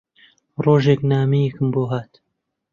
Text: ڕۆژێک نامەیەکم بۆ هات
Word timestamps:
ڕۆژێک 0.63 0.99
نامەیەکم 1.11 1.67
بۆ 1.73 1.83
هات 1.91 2.11